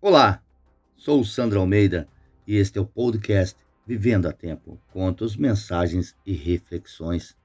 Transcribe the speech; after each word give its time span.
Olá, 0.00 0.40
sou 0.96 1.20
o 1.20 1.24
Sandro 1.24 1.58
Almeida 1.58 2.08
e 2.46 2.54
este 2.54 2.78
é 2.78 2.80
o 2.80 2.86
podcast 2.86 3.58
Vivendo 3.84 4.28
a 4.28 4.32
Tempo. 4.32 4.80
Contos, 4.92 5.36
mensagens 5.36 6.14
e 6.24 6.34
reflexões. 6.34 7.36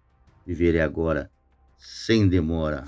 Viver 0.45 0.75
é 0.75 0.81
agora, 0.81 1.31
sem 1.79 2.27
demora. 2.27 2.85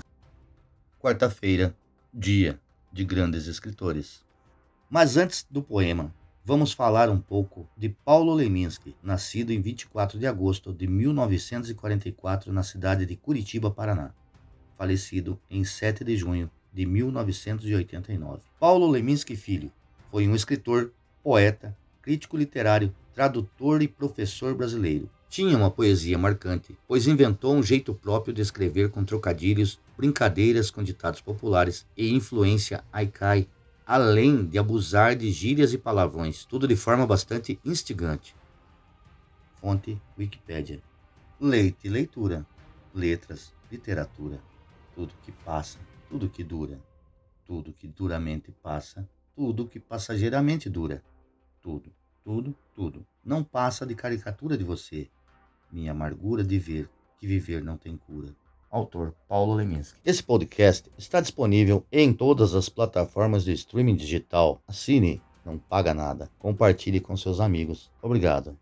Quarta-feira, 1.00 1.76
dia 2.14 2.60
de 2.92 3.04
grandes 3.04 3.48
escritores. 3.48 4.24
Mas 4.88 5.16
antes 5.16 5.44
do 5.50 5.60
poema, 5.60 6.14
vamos 6.44 6.72
falar 6.72 7.10
um 7.10 7.20
pouco 7.20 7.68
de 7.76 7.88
Paulo 7.88 8.34
Leminski, 8.34 8.94
nascido 9.02 9.50
em 9.52 9.60
24 9.60 10.16
de 10.16 10.28
agosto 10.28 10.72
de 10.72 10.86
1944 10.86 12.52
na 12.52 12.62
cidade 12.62 13.04
de 13.04 13.16
Curitiba, 13.16 13.68
Paraná, 13.68 14.14
falecido 14.78 15.40
em 15.50 15.64
7 15.64 16.04
de 16.04 16.16
junho 16.16 16.48
de 16.76 16.84
1989. 16.84 18.42
Paulo 18.60 18.86
Leminski 18.86 19.34
Filho 19.34 19.72
foi 20.10 20.28
um 20.28 20.34
escritor, 20.34 20.92
poeta, 21.22 21.74
crítico 22.02 22.36
literário, 22.36 22.94
tradutor 23.14 23.80
e 23.80 23.88
professor 23.88 24.54
brasileiro. 24.54 25.08
Tinha 25.30 25.56
uma 25.56 25.70
poesia 25.70 26.18
marcante, 26.18 26.76
pois 26.86 27.06
inventou 27.06 27.54
um 27.54 27.62
jeito 27.62 27.94
próprio 27.94 28.34
de 28.34 28.42
escrever 28.42 28.90
com 28.90 29.02
trocadilhos, 29.02 29.80
brincadeiras 29.96 30.70
com 30.70 30.82
ditados 30.82 31.22
populares 31.22 31.86
e 31.96 32.14
influência 32.14 32.84
haikai, 32.92 33.48
além 33.86 34.44
de 34.44 34.58
abusar 34.58 35.16
de 35.16 35.32
gírias 35.32 35.72
e 35.72 35.78
palavrões, 35.78 36.44
tudo 36.44 36.68
de 36.68 36.76
forma 36.76 37.06
bastante 37.06 37.58
instigante. 37.64 38.36
Fonte 39.62 39.98
Wikipédia. 40.18 40.82
Leite, 41.40 41.88
leitura, 41.88 42.46
letras, 42.94 43.54
literatura, 43.72 44.38
tudo 44.94 45.14
que 45.24 45.32
passa 45.32 45.78
tudo 46.08 46.28
que 46.28 46.44
dura, 46.44 46.78
tudo 47.44 47.72
que 47.72 47.86
duramente 47.86 48.52
passa, 48.62 49.08
tudo 49.34 49.66
que 49.66 49.80
passageiramente 49.80 50.68
dura, 50.70 51.02
tudo, 51.60 51.92
tudo, 52.24 52.54
tudo. 52.74 53.06
Não 53.24 53.42
passa 53.42 53.84
de 53.84 53.94
caricatura 53.94 54.56
de 54.56 54.64
você, 54.64 55.08
minha 55.70 55.92
amargura 55.92 56.44
de 56.44 56.58
ver 56.58 56.88
que 57.18 57.26
viver 57.26 57.62
não 57.62 57.76
tem 57.76 57.96
cura. 57.96 58.34
Autor 58.70 59.14
Paulo 59.28 59.54
Leminski. 59.54 59.98
Esse 60.04 60.22
podcast 60.22 60.90
está 60.98 61.20
disponível 61.20 61.84
em 61.90 62.12
todas 62.12 62.54
as 62.54 62.68
plataformas 62.68 63.44
de 63.44 63.52
streaming 63.52 63.96
digital. 63.96 64.60
Assine, 64.66 65.22
não 65.44 65.56
paga 65.56 65.94
nada. 65.94 66.30
Compartilhe 66.38 67.00
com 67.00 67.16
seus 67.16 67.40
amigos. 67.40 67.90
Obrigado. 68.02 68.58